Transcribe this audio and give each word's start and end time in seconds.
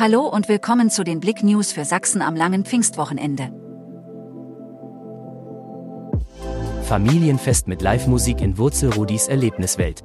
Hallo 0.00 0.28
und 0.28 0.48
willkommen 0.48 0.90
zu 0.90 1.02
den 1.02 1.18
Blick 1.18 1.42
News 1.42 1.72
für 1.72 1.84
Sachsen 1.84 2.22
am 2.22 2.36
langen 2.36 2.64
Pfingstwochenende. 2.64 3.50
Familienfest 6.84 7.66
mit 7.66 7.82
Live-Musik 7.82 8.40
in 8.40 8.58
Wurzelrudis 8.58 9.26
Erlebniswelt. 9.26 10.04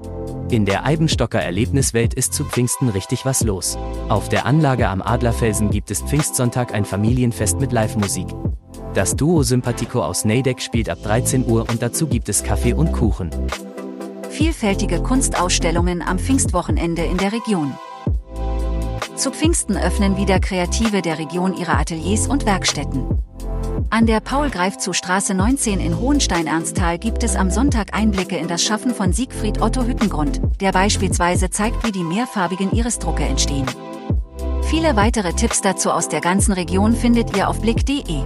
In 0.49 0.65
der 0.65 0.83
Eibenstocker 0.83 1.39
Erlebniswelt 1.39 2.15
ist 2.15 2.33
zu 2.33 2.43
Pfingsten 2.43 2.89
richtig 2.89 3.23
was 3.23 3.43
los. 3.43 3.77
Auf 4.09 4.29
der 4.29 4.47
Anlage 4.47 4.87
am 4.87 5.03
Adlerfelsen 5.03 5.69
gibt 5.69 5.91
es 5.91 6.01
Pfingstsonntag 6.01 6.73
ein 6.73 6.85
Familienfest 6.85 7.59
mit 7.59 7.71
Live-Musik. 7.71 8.29
Das 8.95 9.15
Duo 9.15 9.43
Sympathico 9.43 10.01
aus 10.01 10.25
Neideck 10.25 10.59
spielt 10.59 10.89
ab 10.89 11.03
13 11.03 11.45
Uhr 11.45 11.69
und 11.69 11.83
dazu 11.83 12.07
gibt 12.07 12.29
es 12.29 12.43
Kaffee 12.43 12.73
und 12.73 12.93
Kuchen. 12.93 13.29
Vielfältige 14.31 15.03
Kunstausstellungen 15.03 16.01
am 16.01 16.17
Pfingstwochenende 16.17 17.03
in 17.03 17.17
der 17.17 17.31
Region. 17.31 17.73
Zu 19.15 19.29
Pfingsten 19.29 19.77
öffnen 19.77 20.17
wieder 20.17 20.39
Kreative 20.39 21.03
der 21.03 21.19
Region 21.19 21.55
ihre 21.55 21.77
Ateliers 21.77 22.27
und 22.27 22.47
Werkstätten. 22.47 23.05
An 23.91 24.07
der 24.07 24.21
Paul-Greifzu-Straße 24.21 25.35
19 25.35 25.79
in 25.79 25.99
Hohenstein-Ernsthal 25.99 26.97
gibt 26.97 27.23
es 27.23 27.35
am 27.35 27.51
Sonntag 27.51 27.93
Einblicke 27.93 28.37
in 28.37 28.47
das 28.47 28.63
Schaffen 28.63 28.93
von 28.95 29.13
Siegfried 29.13 29.61
Otto 29.61 29.83
Hüttengrund, 29.83 30.41
der 30.61 30.71
beispielsweise 30.71 31.51
zeigt, 31.51 31.85
wie 31.85 31.91
die 31.91 32.03
mehrfarbigen 32.03 32.71
Irisdrucke 32.71 33.23
entstehen. 33.23 33.67
Viele 34.63 34.95
weitere 34.95 35.33
Tipps 35.33 35.61
dazu 35.61 35.91
aus 35.91 36.09
der 36.09 36.21
ganzen 36.21 36.53
Region 36.53 36.95
findet 36.95 37.37
ihr 37.37 37.49
auf 37.49 37.61
blick.de. 37.61 38.23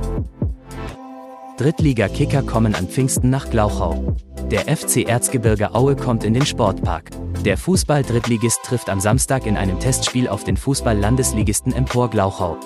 Drittliga-Kicker 1.58 2.44
kommen 2.44 2.76
an 2.76 2.88
Pfingsten 2.88 3.30
nach 3.30 3.50
Glauchau. 3.50 4.16
Der 4.52 4.74
FC 4.74 5.08
Erzgebirge 5.08 5.76
Aue 5.76 5.98
kommt 5.98 6.24
in 6.24 6.34
den 6.34 6.46
Sportpark. 6.46 7.10
Der 7.48 7.58
Fußball-Drittligist 7.58 8.62
trifft 8.64 8.90
am 8.90 9.00
Samstag 9.00 9.46
in 9.46 9.56
einem 9.56 9.80
Testspiel 9.80 10.28
auf 10.28 10.44
den 10.44 10.58
Fußball-Landesligisten 10.58 11.72
Empor 11.72 12.10
Glauchau. 12.10 12.58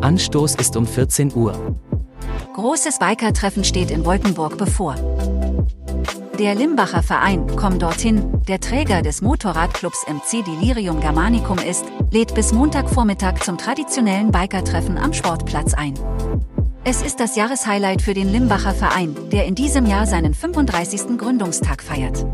Anstoß 0.00 0.54
ist 0.54 0.74
um 0.74 0.86
14 0.86 1.34
Uhr. 1.34 1.76
Großes 2.54 2.98
Biker-Treffen 2.98 3.62
steht 3.62 3.90
in 3.90 4.06
Wolkenburg 4.06 4.56
bevor. 4.56 4.94
Der 6.38 6.54
Limbacher 6.54 7.02
Verein 7.02 7.46
Komm 7.56 7.78
dorthin, 7.78 8.40
der 8.48 8.58
Träger 8.58 9.02
des 9.02 9.20
Motorradclubs 9.20 10.06
MC 10.08 10.42
Delirium 10.42 11.00
Germanicum 11.00 11.58
ist, 11.58 11.84
lädt 12.10 12.34
bis 12.34 12.54
Montagvormittag 12.54 13.40
zum 13.40 13.58
traditionellen 13.58 14.32
Biker-Treffen 14.32 14.96
am 14.96 15.12
Sportplatz 15.12 15.74
ein. 15.74 15.92
Es 16.84 17.02
ist 17.02 17.20
das 17.20 17.36
Jahreshighlight 17.36 18.00
für 18.00 18.14
den 18.14 18.32
Limbacher 18.32 18.72
Verein, 18.72 19.14
der 19.30 19.44
in 19.44 19.54
diesem 19.54 19.84
Jahr 19.84 20.06
seinen 20.06 20.32
35. 20.32 21.18
Gründungstag 21.18 21.82
feiert. 21.82 22.24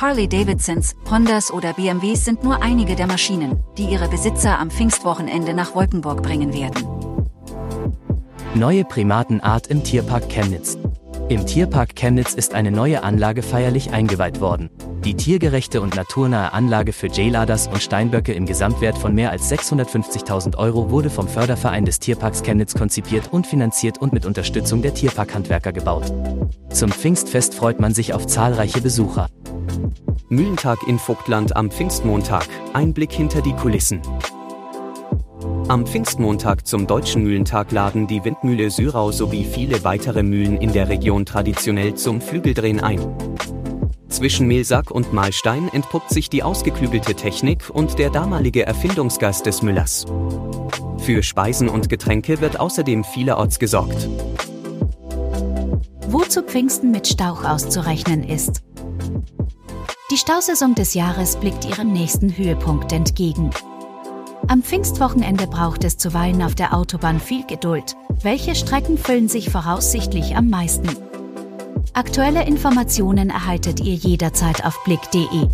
Harley-Davidsons, 0.00 0.94
Hondas 1.10 1.50
oder 1.50 1.72
BMWs 1.72 2.24
sind 2.24 2.44
nur 2.44 2.62
einige 2.62 2.94
der 2.94 3.08
Maschinen, 3.08 3.64
die 3.76 3.86
ihre 3.86 4.08
Besitzer 4.08 4.56
am 4.56 4.70
Pfingstwochenende 4.70 5.54
nach 5.54 5.74
Wolkenburg 5.74 6.22
bringen 6.22 6.54
werden. 6.54 6.86
Neue 8.54 8.84
Primatenart 8.84 9.66
im 9.66 9.82
Tierpark 9.82 10.28
Chemnitz. 10.28 10.78
Im 11.28 11.44
Tierpark 11.46 11.96
Chemnitz 11.96 12.34
ist 12.34 12.54
eine 12.54 12.70
neue 12.70 13.02
Anlage 13.02 13.42
feierlich 13.42 13.90
eingeweiht 13.90 14.40
worden. 14.40 14.70
Die 15.04 15.14
tiergerechte 15.14 15.80
und 15.80 15.96
naturnahe 15.96 16.52
Anlage 16.52 16.92
für 16.92 17.08
J-Laders 17.08 17.66
und 17.66 17.82
Steinböcke 17.82 18.32
im 18.32 18.46
Gesamtwert 18.46 18.96
von 18.96 19.14
mehr 19.14 19.30
als 19.30 19.50
650.000 19.50 20.56
Euro 20.58 20.90
wurde 20.90 21.10
vom 21.10 21.26
Förderverein 21.26 21.84
des 21.84 21.98
Tierparks 21.98 22.42
Chemnitz 22.44 22.74
konzipiert 22.74 23.32
und 23.32 23.48
finanziert 23.48 23.98
und 23.98 24.12
mit 24.12 24.26
Unterstützung 24.26 24.80
der 24.80 24.94
Tierparkhandwerker 24.94 25.72
gebaut. 25.72 26.12
Zum 26.70 26.92
Pfingstfest 26.92 27.54
freut 27.54 27.80
man 27.80 27.94
sich 27.94 28.14
auf 28.14 28.26
zahlreiche 28.26 28.80
Besucher. 28.80 29.28
Mühlentag 30.28 30.78
in 30.86 30.98
Vogtland 30.98 31.56
am 31.56 31.70
Pfingstmontag. 31.70 32.46
Ein 32.74 32.92
Blick 32.92 33.12
hinter 33.12 33.40
die 33.40 33.54
Kulissen. 33.54 34.00
Am 35.68 35.86
Pfingstmontag 35.86 36.66
zum 36.66 36.86
Deutschen 36.86 37.22
Mühlentag 37.22 37.72
laden 37.72 38.06
die 38.06 38.24
Windmühle 38.24 38.70
Syrau 38.70 39.12
sowie 39.12 39.44
viele 39.44 39.84
weitere 39.84 40.22
Mühlen 40.22 40.56
in 40.56 40.72
der 40.72 40.88
Region 40.88 41.26
traditionell 41.26 41.94
zum 41.94 42.20
Flügeldrehen 42.20 42.80
ein. 42.80 43.00
Zwischen 44.08 44.48
Mehlsack 44.48 44.90
und 44.90 45.12
Mahlstein 45.12 45.68
entpuppt 45.72 46.10
sich 46.10 46.30
die 46.30 46.42
ausgeklügelte 46.42 47.14
Technik 47.14 47.70
und 47.70 47.98
der 47.98 48.10
damalige 48.10 48.66
Erfindungsgeist 48.66 49.44
des 49.46 49.62
Müllers. 49.62 50.06
Für 50.98 51.22
Speisen 51.22 51.68
und 51.68 51.88
Getränke 51.88 52.40
wird 52.40 52.58
außerdem 52.58 53.04
vielerorts 53.04 53.58
gesorgt. 53.58 54.08
Wo 56.08 56.20
zu 56.22 56.42
Pfingsten 56.42 56.90
mit 56.90 57.06
Stauch 57.06 57.44
auszurechnen 57.44 58.24
ist. 58.24 58.62
Die 60.18 60.22
Stausaison 60.22 60.74
des 60.74 60.94
Jahres 60.94 61.36
blickt 61.36 61.64
ihrem 61.64 61.92
nächsten 61.92 62.36
Höhepunkt 62.36 62.90
entgegen. 62.90 63.50
Am 64.48 64.64
Pfingstwochenende 64.64 65.46
braucht 65.46 65.84
es 65.84 65.96
zuweilen 65.96 66.42
auf 66.42 66.56
der 66.56 66.74
Autobahn 66.74 67.20
viel 67.20 67.46
Geduld. 67.46 67.94
Welche 68.20 68.56
Strecken 68.56 68.98
füllen 68.98 69.28
sich 69.28 69.48
voraussichtlich 69.48 70.34
am 70.34 70.50
meisten? 70.50 70.88
Aktuelle 71.92 72.44
Informationen 72.48 73.30
erhaltet 73.30 73.78
ihr 73.78 73.94
jederzeit 73.94 74.64
auf 74.64 74.82
blick.de. 74.82 75.46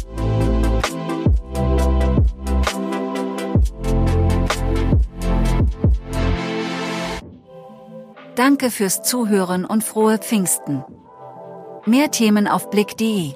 Danke 8.34 8.70
fürs 8.70 9.02
Zuhören 9.02 9.66
und 9.66 9.84
frohe 9.84 10.16
Pfingsten. 10.16 10.82
Mehr 11.84 12.10
Themen 12.10 12.48
auf 12.48 12.70
blick.de 12.70 13.34